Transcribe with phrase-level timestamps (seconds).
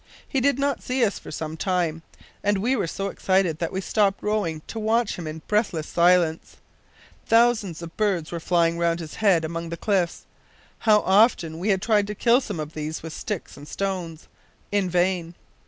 [0.27, 2.01] He did not see us for some time,
[2.43, 6.57] and we were so excited that we stopped rowing to watch him in breathless silence.
[7.27, 10.25] Thousands of birds were flying round his head among the cliffs.
[10.79, 14.27] How often we had tried to kill some of these with sticks and stones,
[14.71, 15.35] in vain!